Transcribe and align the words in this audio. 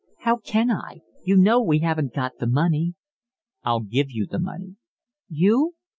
"How 0.21 0.37
can 0.37 0.71
I? 0.71 1.01
You 1.23 1.35
know 1.37 1.61
we 1.61 1.77
haven't 1.77 2.15
got 2.15 2.39
the 2.39 2.47
money." 2.47 2.95
"I'll 3.63 3.81
give 3.81 4.09
you 4.09 4.25
the 4.25 4.39
money." 4.39 4.77
"You?" 5.29 5.75